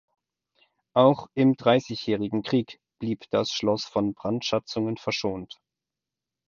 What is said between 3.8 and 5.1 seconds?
von Brandschatzungen